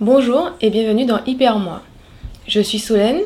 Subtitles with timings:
[0.00, 1.82] Bonjour et bienvenue dans Hyper Moi.
[2.46, 3.20] Je suis Solène,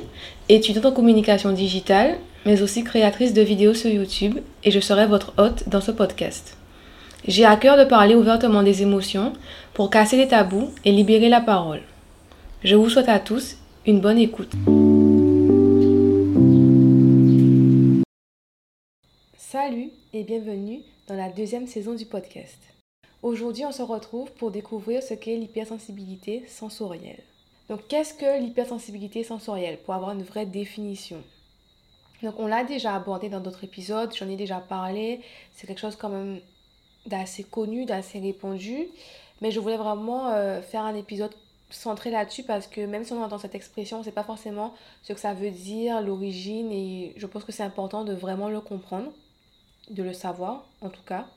[0.48, 5.34] étudiante en communication digitale, mais aussi créatrice de vidéos sur YouTube et je serai votre
[5.36, 6.56] hôte dans ce podcast.
[7.28, 9.34] J'ai à cœur de parler ouvertement des émotions
[9.74, 11.82] pour casser les tabous et libérer la parole.
[12.64, 14.52] Je vous souhaite à tous une bonne écoute.
[19.36, 22.71] Salut et bienvenue dans la deuxième saison du podcast.
[23.22, 27.22] Aujourd'hui, on se retrouve pour découvrir ce qu'est l'hypersensibilité sensorielle.
[27.68, 31.22] Donc, qu'est-ce que l'hypersensibilité sensorielle Pour avoir une vraie définition?
[32.24, 35.20] Donc, on l'a déjà abordé dans d'autres épisodes, j'en ai déjà parlé.
[35.54, 36.40] C'est quelque chose quand même
[37.06, 38.88] d'assez connu, d'assez répandu.
[39.40, 41.32] Mais je voulais vraiment euh, faire un épisode
[41.70, 44.74] centré là-dessus parce que même si on entend cette expression, on ne sait pas forcément
[45.04, 46.72] ce que ça veut dire, l'origine.
[46.72, 49.12] Et je pense que c'est important de vraiment le comprendre,
[49.90, 51.28] de le savoir en tout cas.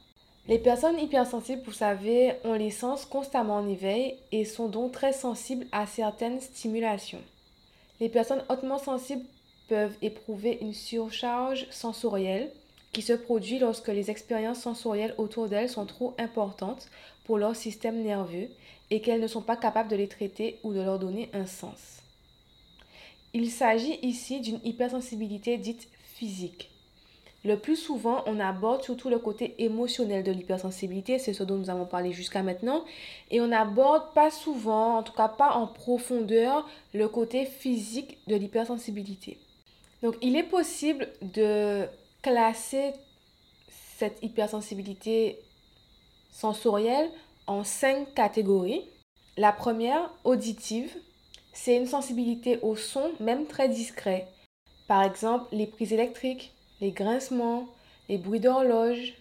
[0.47, 5.11] Les personnes hypersensibles, vous savez, ont les sens constamment en éveil et sont donc très
[5.11, 7.21] sensibles à certaines stimulations.
[7.99, 9.25] Les personnes hautement sensibles
[9.67, 12.51] peuvent éprouver une surcharge sensorielle
[12.93, 16.89] qui se produit lorsque les expériences sensorielles autour d'elles sont trop importantes
[17.23, 18.47] pour leur système nerveux
[18.91, 22.03] et qu'elles ne sont pas capables de les traiter ou de leur donner un sens.
[23.33, 26.69] Il s'agit ici d'une hypersensibilité dite physique.
[27.45, 31.69] Le plus souvent, on aborde surtout le côté émotionnel de l'hypersensibilité, c'est ce dont nous
[31.69, 32.83] avons parlé jusqu'à maintenant,
[33.29, 38.35] et on n'aborde pas souvent, en tout cas pas en profondeur, le côté physique de
[38.35, 39.37] l'hypersensibilité.
[40.01, 41.85] Donc il est possible de
[42.23, 42.93] classer
[43.97, 45.37] cette hypersensibilité
[46.31, 47.11] sensorielle
[47.45, 48.89] en cinq catégories.
[49.37, 50.97] La première, auditive,
[51.53, 54.27] c'est une sensibilité au son, même très discret.
[54.87, 56.54] Par exemple, les prises électriques,
[56.85, 57.67] les grincements,
[58.09, 59.15] les bruits d'horloge.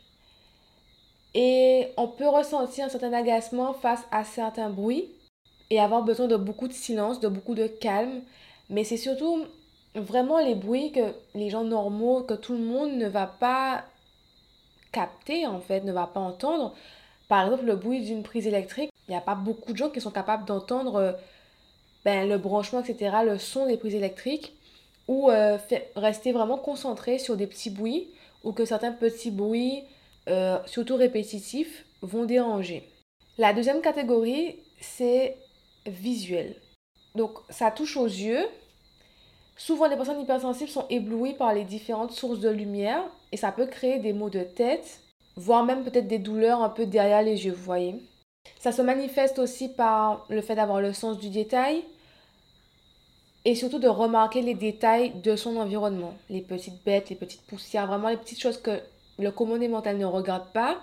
[1.35, 5.11] Et on peut ressentir un certain agacement face à certains bruits
[5.71, 8.21] et avoir besoin de beaucoup de silence, de beaucoup de calme.
[8.69, 9.45] Mais c'est surtout
[9.95, 13.85] vraiment les bruits que les gens normaux, que tout le monde ne va pas
[14.93, 16.75] capter en fait, ne va pas entendre.
[17.29, 20.03] Par exemple, le bruit d'une prise électrique, il n'y a pas beaucoup de gens qui
[20.03, 21.17] sont capables d'entendre
[22.05, 24.55] ben, le branchement, etc., le son des prises électriques
[25.09, 25.59] ou euh,
[25.97, 28.09] rester vraiment concentré sur des petits bruits
[28.43, 29.85] ou que certains petits bruits,
[30.29, 32.89] euh, surtout répétitifs, vont déranger.
[33.39, 35.37] La deuxième catégorie, c'est
[35.87, 36.57] visuel.
[37.15, 38.47] Donc ça touche aux yeux.
[39.57, 43.67] Souvent, les personnes hypersensibles sont éblouies par les différentes sources de lumière et ça peut
[43.67, 45.01] créer des maux de tête,
[45.37, 48.01] voire même peut-être des douleurs un peu derrière les yeux, vous voyez.
[48.59, 51.85] Ça se manifeste aussi par le fait d'avoir le sens du détail,
[53.45, 56.15] et surtout de remarquer les détails de son environnement.
[56.31, 58.81] Les petites bêtes, les petites poussières, vraiment les petites choses que
[59.19, 60.79] le commun des ne regarde pas.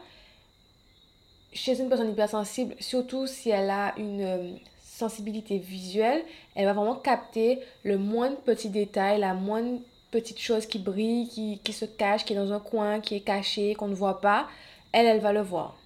[1.54, 4.52] Chez une personne hypersensible, surtout si elle a une euh,
[4.84, 6.24] sensibilité visuelle,
[6.56, 9.80] elle va vraiment capter le moindre petit détail, la moindre
[10.12, 13.22] petite chose qui brille, qui, qui se cache, qui est dans un coin, qui est
[13.22, 14.48] caché, qu'on ne voit pas.
[14.94, 15.78] Elle, elle va le voir.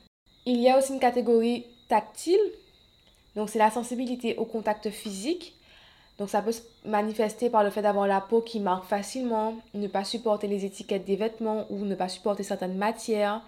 [0.45, 2.39] Il y a aussi une catégorie tactile.
[3.35, 5.54] Donc c'est la sensibilité au contact physique.
[6.17, 9.87] Donc ça peut se manifester par le fait d'avoir la peau qui marque facilement, ne
[9.87, 13.41] pas supporter les étiquettes des vêtements ou ne pas supporter certaines matières,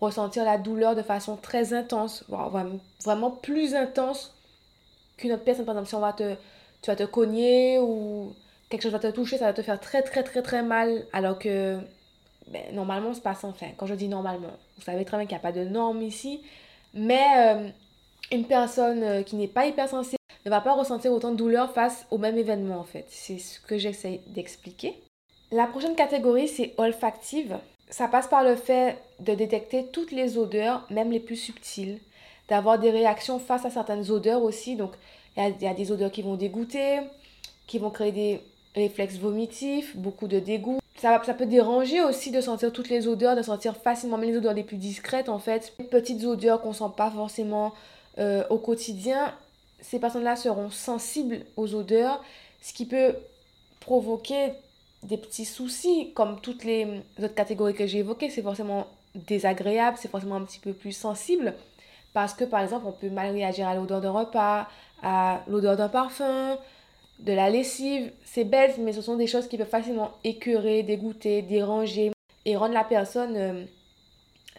[0.00, 2.24] ressentir la douleur de façon très intense,
[3.04, 4.34] vraiment plus intense
[5.16, 5.64] qu'une autre personne.
[5.64, 6.34] Par exemple, si on va te,
[6.82, 8.34] tu vas te cogner ou
[8.68, 11.38] quelque chose va te toucher, ça va te faire très très très très mal alors
[11.38, 11.78] que
[12.48, 13.68] ben, normalement c'est pas sans fin.
[13.76, 16.42] Quand je dis normalement, vous savez très bien qu'il n'y a pas de normes ici,
[16.94, 17.68] mais euh,
[18.32, 20.17] une personne euh, qui n'est pas hypersensible
[20.48, 23.06] ne va pas ressentir autant de douleur face au même événement en fait.
[23.08, 25.00] C'est ce que j'essaie d'expliquer.
[25.50, 27.58] La prochaine catégorie, c'est olfactive.
[27.90, 31.98] Ça passe par le fait de détecter toutes les odeurs, même les plus subtiles,
[32.48, 34.76] d'avoir des réactions face à certaines odeurs aussi.
[34.76, 34.92] Donc,
[35.36, 37.00] il y, a des odeurs qui vont dégoûter,
[37.66, 38.40] qui vont créer des
[38.74, 40.80] réflexes vomitifs, beaucoup de dégoût.
[40.96, 44.36] Ça, ça peut déranger aussi de sentir toutes les odeurs, de sentir facilement même les
[44.36, 45.72] odeurs les plus discrètes en fait.
[45.90, 47.72] Petites odeurs qu'on sent pas forcément
[48.18, 49.32] euh, au quotidien
[49.80, 52.22] ces personnes-là seront sensibles aux odeurs,
[52.60, 53.14] ce qui peut
[53.80, 54.52] provoquer
[55.02, 58.30] des petits soucis, comme toutes les autres catégories que j'ai évoquées.
[58.30, 61.54] C'est forcément désagréable, c'est forcément un petit peu plus sensible,
[62.12, 64.68] parce que par exemple, on peut mal réagir à l'odeur d'un repas,
[65.02, 66.58] à l'odeur d'un parfum,
[67.20, 68.12] de la lessive.
[68.24, 72.12] C'est bête, mais ce sont des choses qui peuvent facilement écœurer, dégoûter, déranger
[72.44, 73.64] et rendre la personne euh,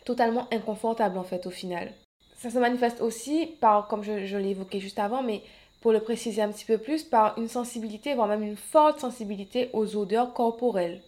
[0.06, 1.92] totalement inconfortable en fait au final.
[2.40, 5.44] Ça se manifeste aussi par, comme je, l'ai évoqué juste avant, mais
[5.82, 9.70] pour le préciser un petit peu plus, par une sensibilité, voire même une forte sensibilité
[9.74, 11.02] aux odeurs corporelles.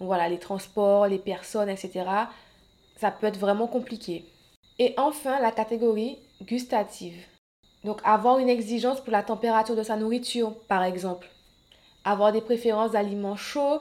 [0.00, 2.04] Donc voilà, les transports, les personnes, etc.
[2.96, 4.24] Ça peut être vraiment compliqué.
[4.80, 7.26] Et enfin, la catégorie gustative.
[7.84, 11.30] Donc avoir une exigence pour la température de sa nourriture, par exemple.
[12.04, 13.78] Avoir des préférences d'aliments chauds,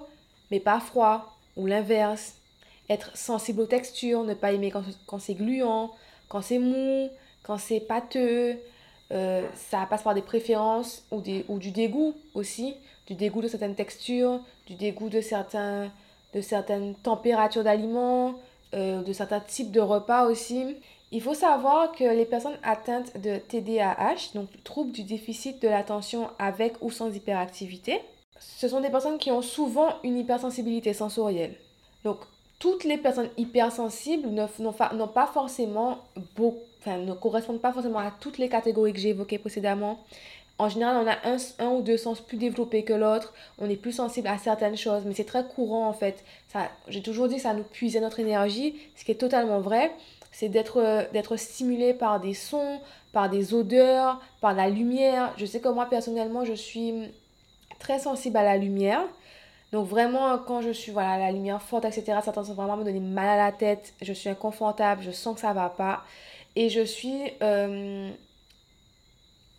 [0.52, 2.36] mais pas froids, ou l'inverse.
[2.90, 5.90] Être sensible aux textures, ne pas aimer quand, c'est gluant,
[6.32, 7.10] quand c'est mou,
[7.44, 8.58] quand c'est pâteux.
[9.12, 12.76] Euh, ça passe par des préférences ou, du dégoût aussi.
[13.06, 18.36] Du dégoût de certaines textures, du dégoût de, certaines températures d'aliments,
[18.74, 20.78] euh, de certains types de repas aussi.
[21.12, 26.30] Il faut savoir que les personnes atteintes de TDAH, donc trouble du déficit de l'attention
[26.40, 28.00] avec ou sans hyperactivité,
[28.40, 31.56] ce sont des personnes qui ont souvent une hypersensibilité sensorielle.
[32.62, 35.98] Toutes les personnes hypersensibles n'ont pas forcément
[36.80, 40.00] enfin, ne correspondent pas forcément à toutes les catégories que j'ai évoquées précédemment.
[40.58, 43.34] En général, on a un, un ou deux sens plus développés que l'autre.
[43.58, 46.24] On est plus sensible à certaines choses, mais c'est très courant en fait.
[46.88, 49.92] J'ai toujours dit que ça nous puisait notre énergie, ce qui est totalement vrai
[50.32, 52.80] c'est d'être d'être stimulé par des sons,
[53.12, 55.34] par des odeurs, par la lumière.
[55.38, 56.94] Je sais que moi personnellement, je suis
[57.80, 59.04] très sensible à la lumière.
[59.72, 62.84] Donc vraiment, quand je suis voilà, la lumière forte, etc., ça tend vraiment à me
[62.84, 63.94] donner mal à la tête.
[64.02, 66.04] Je suis inconfortable, je sens que ça va pas.
[66.56, 68.10] Et je suis euh,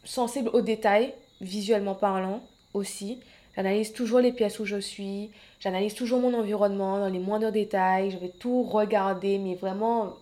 [0.05, 2.43] sensible aux détails, visuellement parlant
[2.75, 3.21] aussi.
[3.57, 5.31] J'analyse toujours les pièces où je suis.
[5.61, 8.11] J'analyse toujours mon environnement dans les moindres détails.
[8.11, 10.15] Je vais tout regarder, mais vraiment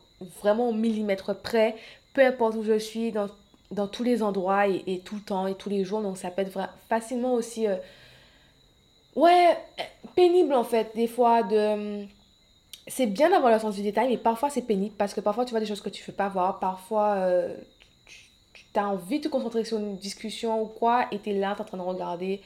[0.43, 1.77] vraiment au millimètre près,
[2.13, 3.29] peu importe où je suis, dans,
[3.71, 6.03] dans tous les endroits et, tout le temps et tous les jours.
[6.03, 6.59] Donc ça peut être
[6.89, 7.67] facilement aussi...
[7.67, 7.77] Euh,
[9.17, 9.57] ouais,
[10.15, 12.07] pénible en fait, des fois de...
[12.87, 15.51] C'est bien d'avoir le sens du détail, mais parfois c'est pénible parce que parfois tu
[15.51, 16.59] vois des choses que tu ne veux pas voir.
[16.59, 17.57] Parfois euh,
[18.53, 21.55] tu, as envie de te concentrer sur une discussion ou quoi et tu es là,
[21.55, 22.41] tu es en train de regarder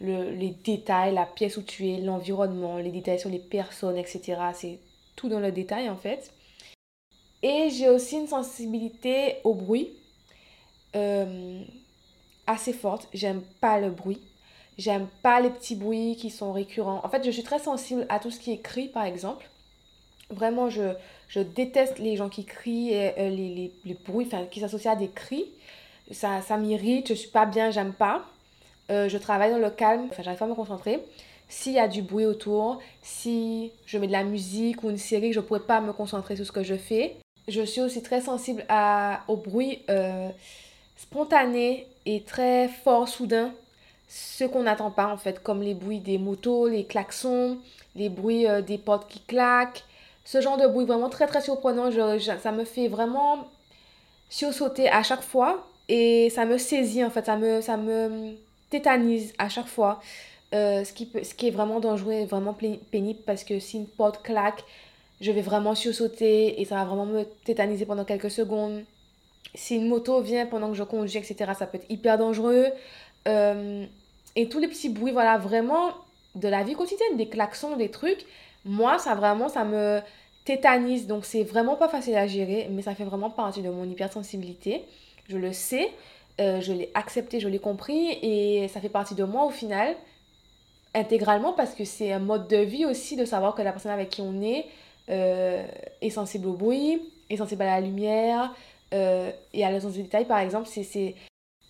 [0.00, 4.40] le, les détails, la pièce où tu es, l'environnement, les détails sur les personnes, etc.
[4.54, 4.78] C'est
[5.16, 6.32] tout dans le détail en fait.
[7.42, 9.90] Et j'ai aussi une sensibilité au bruit
[10.96, 11.62] euh,
[12.46, 13.08] assez forte.
[13.12, 14.20] J'aime pas le bruit.
[14.78, 17.00] J'aime pas les petits bruits qui sont récurrents.
[17.04, 19.48] En fait, je suis très sensible à tout ce qui est cri, par exemple.
[20.30, 20.94] Vraiment, je,
[21.28, 25.08] je déteste les gens qui crient, euh, les, les, les, bruits qui s'associent à des
[25.08, 25.46] cris.
[26.12, 28.24] Ça, ça m'irrite, je suis pas bien, j'aime pas.
[28.90, 31.00] Euh, je travaille dans le calme, enfin, j'arrive pas à me concentrer.
[31.48, 35.32] S'il y a du bruit autour, si je mets de la musique ou une série,
[35.32, 37.16] je pourrais pas me concentrer sur ce que je fais
[37.50, 40.28] je suis aussi très sensible à, au bruit euh,
[40.96, 43.52] spontané et très fort, soudain.
[44.12, 47.58] Ce qu'on n'attend pas en fait, comme les bruits des motos, les klaxons,
[47.94, 49.84] les bruits euh, des portes qui claquent.
[50.24, 53.46] Ce genre de bruit vraiment très très surprenant, ça me fait vraiment
[54.28, 58.34] sursauter à chaque fois et ça me saisit en fait, ça me, ça me
[58.68, 60.00] tétanise à chaque fois.
[60.52, 62.52] Euh, ce, qui peut, ce qui est vraiment dangereux et vraiment
[62.90, 64.64] pénible parce que si une porte claque,
[65.20, 68.82] je vais vraiment sursauter et ça va vraiment me tétaniser pendant quelques secondes.
[69.54, 72.66] Si une moto vient pendant que je conduis, etc., ça peut être hyper dangereux.
[73.28, 73.86] Euh,
[74.36, 75.90] et tous les petits bruits, voilà, vraiment
[76.34, 78.24] de la vie quotidienne, des klaxons, des trucs,
[78.64, 80.00] moi, ça vraiment, ça me
[80.44, 81.06] tétanise.
[81.06, 84.84] Donc, c'est vraiment pas facile à gérer, mais ça fait vraiment partie de mon hypersensibilité.
[85.28, 85.90] Je le sais,
[86.40, 89.94] euh, je l'ai accepté, je l'ai compris et ça fait partie de moi au final,
[90.94, 94.10] intégralement, parce que c'est un mode de vie aussi de savoir que la personne avec
[94.10, 94.66] qui on est,
[95.08, 95.64] euh,
[96.00, 98.54] est sensible au bruit, est sensible à la lumière
[98.92, 101.14] euh, et à la sens du détail, par exemple, c'est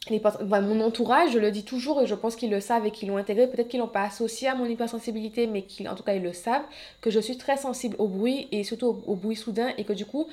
[0.08, 0.20] les,
[0.62, 3.19] mon entourage, je le dis toujours et je pense qu'ils le savent et qu'ils l'ont
[3.19, 3.47] intégré.
[3.47, 6.33] Peut-être qu'ils l'ont pas associé à mon hypersensibilité, mais qu'ils, en tout cas, ils le
[6.33, 6.64] savent,
[7.00, 10.07] que je suis très sensible au bruit et surtout au, bruit soudain et que du
[10.07, 10.26] coup,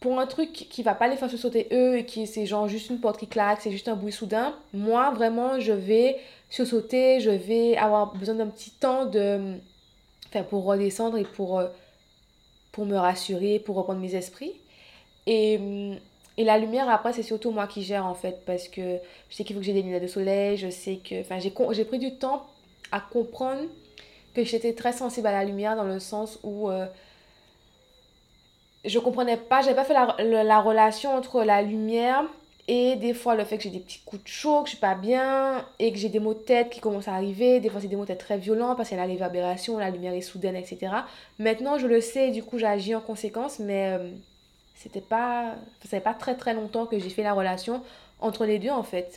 [0.00, 2.68] pour un truc qui va pas les faire se sauter eux et qui c'est genre
[2.68, 6.18] juste une porte qui claque, c'est juste un bruit soudain, moi vraiment je vais
[6.50, 9.56] se sauter, je vais avoir besoin d'un petit temps de
[10.28, 11.66] enfin pour redescendre et pour euh,
[12.70, 14.52] pour me rassurer, pour reprendre mes esprits.
[15.26, 15.58] Et,
[16.38, 19.42] et la lumière, après, c'est surtout moi qui gère en fait, parce que je sais
[19.42, 21.20] qu'il faut que j'ai des lunettes de soleil, je sais que.
[21.20, 22.46] Enfin, j'ai pris du temps
[22.92, 23.62] à comprendre
[24.34, 26.70] que j'étais très sensible à la lumière dans le sens où.
[26.70, 26.86] Euh,
[28.84, 32.24] je comprenais pas, j'avais pas fait la, la, relation entre la lumière
[32.68, 34.80] et des fois, le fait que j'ai des petits coups de chaud, que je suis
[34.80, 37.58] pas bien, et que j'ai des maux de tête qui commencent à arriver.
[37.58, 39.78] Des fois, c'est des maux de tête très violents parce qu'il y a la réverbération,
[39.78, 40.92] la lumière est soudaine, etc.
[41.40, 44.10] Maintenant, je le sais du coup, j'agis en conséquence, mais euh,
[44.78, 45.56] c'était pas.
[45.84, 47.82] Ça pas très très longtemps que j'ai fait la relation
[48.20, 49.16] entre les deux en fait.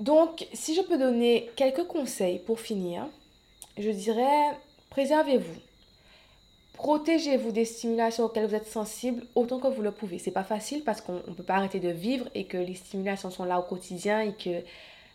[0.00, 3.06] Donc, si je peux donner quelques conseils pour finir,
[3.78, 4.58] je dirais
[4.90, 5.60] préservez-vous.
[6.74, 10.18] Protégez-vous des stimulations auxquelles vous êtes sensible autant que vous le pouvez.
[10.18, 13.30] C'est pas facile parce qu'on ne peut pas arrêter de vivre et que les stimulations
[13.30, 14.64] sont là au quotidien et que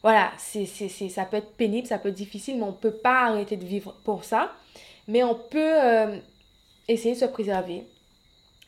[0.01, 3.25] voilà, c'est, ça peut être pénible, ça peut être difficile, mais on ne peut pas
[3.25, 4.53] arrêter de vivre pour ça.
[5.07, 6.17] Mais on peut euh,
[6.87, 7.83] essayer de se préserver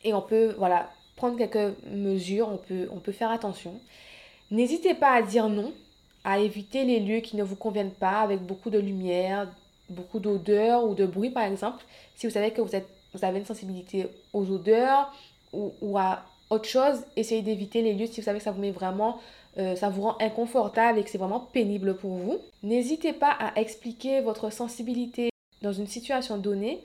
[0.03, 0.89] et on peut voilà,
[1.21, 3.79] prendre quelques mesures, on peut, on peut faire attention.
[4.49, 5.71] N'hésitez pas à dire non,
[6.23, 9.47] à éviter les lieux qui ne vous conviennent pas avec beaucoup de lumière,
[9.89, 11.83] beaucoup d'odeur ou de bruit par exemple.
[12.15, 15.13] Si vous savez que vous, êtes, vous avez une sensibilité aux odeurs
[15.53, 18.61] ou, ou à autre chose, essayez d'éviter les lieux si vous savez que ça vous
[18.61, 19.19] met vraiment,
[19.59, 22.39] euh, ça vous rend inconfortable et que c'est vraiment pénible pour vous.
[22.63, 25.29] N'hésitez pas à expliquer votre sensibilité
[25.61, 26.79] dans une situation donnée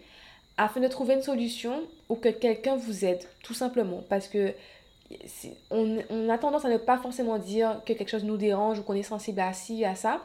[0.56, 4.02] afin de trouver une solution ou que quelqu'un vous aide, tout simplement.
[4.08, 4.54] Parce que
[5.70, 8.94] on, a tendance à ne pas forcément dire que quelque chose nous dérange ou qu'on
[8.94, 10.20] est sensible à ci, à ça.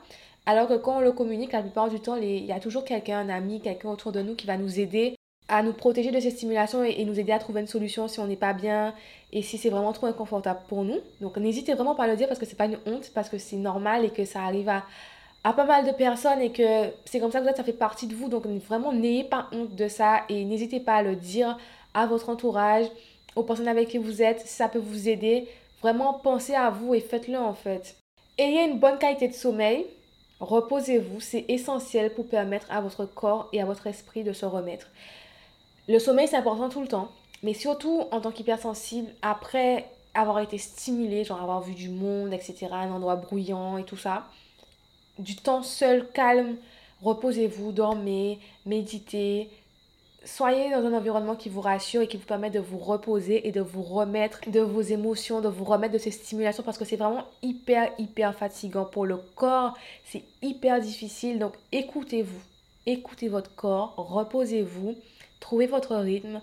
[0.46, 3.20] Alors que quand on le communique, la plupart du temps, il y a toujours quelqu'un,
[3.20, 5.16] un ami, quelqu'un autour de nous qui va nous aider
[5.48, 8.28] à nous protéger de ces stimulations et, nous aider à trouver une solution si on
[8.28, 8.94] n'est pas bien
[9.34, 11.00] et si c'est vraiment trop inconfortable pour nous.
[11.20, 13.38] Donc n'hésitez vraiment pas à le dire parce que c'est pas une honte, parce que
[13.38, 14.86] c'est normal et que ça arrive à,
[15.44, 17.74] à pas mal de personnes et que c'est comme ça que vous êtes, ça fait
[17.74, 18.30] partie de vous.
[18.30, 21.58] Donc vraiment n'ayez pas honte de ça et n'hésitez pas à le dire
[21.94, 22.86] à votre entourage,
[23.36, 25.48] aux personnes avec qui vous êtes, si ça peut vous aider.
[25.82, 27.98] Vraiment pensez à vous et faites-le en fait.
[28.38, 29.86] Ayez une bonne qualité de sommeil.
[30.40, 34.88] Reposez-vous, c'est essentiel pour permettre à votre corps et à votre esprit de se remettre.
[35.88, 37.10] Le sommeil, c'est important tout le temps,
[37.44, 42.68] mais surtout en tant qu'hypersensible, après avoir été stimulé, genre avoir vu du monde, etc.,
[42.72, 44.26] un endroit bruyant et tout ça,
[45.20, 46.56] du temps seul, calme,
[47.02, 49.50] reposez-vous, dormez, méditez,
[50.24, 53.52] soyez dans un environnement qui vous rassure et qui vous permet de vous reposer et
[53.52, 56.96] de vous remettre de vos émotions, de vous remettre de ces stimulations parce que c'est
[56.96, 59.78] vraiment hyper, hyper fatigant pour le corps.
[60.06, 61.40] C'est hyper difficile.
[61.40, 62.42] Donc écoutez-vous.
[62.88, 64.96] Écoutez votre corps, reposez-vous,
[65.40, 66.42] trouvez votre rythme.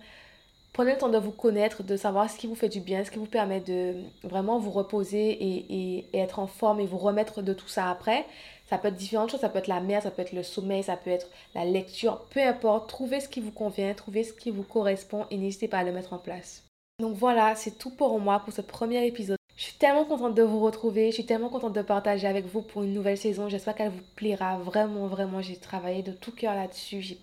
[0.73, 3.11] Prenez le temps de vous connaître, de savoir ce qui vous fait du bien, ce
[3.11, 7.53] qui vous permet de vraiment vous reposer et, être en forme et vous remettre de
[7.53, 8.25] tout ça après.
[8.69, 10.83] Ça peut être différentes choses, ça peut être la mer, ça peut être le sommeil,
[10.83, 12.89] ça peut être la lecture, peu importe.
[12.89, 15.93] Trouvez ce qui vous convient, trouvez ce qui vous correspond et n'hésitez pas à le
[15.93, 16.65] mettre en place.
[17.01, 19.39] Donc voilà, c'est tout pour moi pour ce premier épisode.
[19.57, 22.63] Je suis tellement contente de vous retrouver, je suis tellement contente de partager avec vous
[22.63, 23.49] pour une nouvelle saison.
[23.49, 25.41] J'espère qu'elle vous plaira vraiment, vraiment.
[25.41, 27.01] J'ai travaillé de tout cœur là-dessus.
[27.01, 27.19] J'ai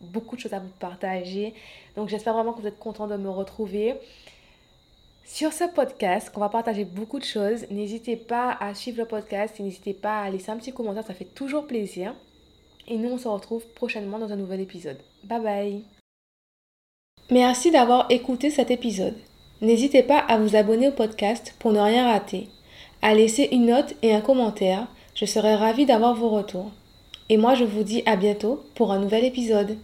[0.00, 1.54] beaucoup de choses à vous partager.
[1.96, 3.94] Donc j'espère vraiment que vous êtes content de me retrouver.
[5.28, 7.66] Sur ce podcast, on va partager beaucoup de choses.
[7.70, 11.14] N'hésitez pas à suivre le podcast et n'hésitez pas à laisser un petit commentaire, ça
[11.14, 12.14] fait toujours plaisir.
[12.86, 14.98] Et nous, on se retrouve prochainement dans un nouvel épisode.
[15.24, 15.84] Bye bye
[17.32, 19.16] Merci d'avoir écouté cet épisode.
[19.60, 22.48] N'hésitez pas à vous abonner au podcast pour ne rien rater,
[23.02, 24.86] à laisser une note et un commentaire.
[25.16, 26.70] Je serai ravie d'avoir vos retours.
[27.30, 29.76] Et moi, je vous dis à bientôt pour un nouvel épisode.